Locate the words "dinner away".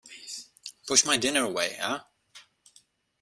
1.15-1.75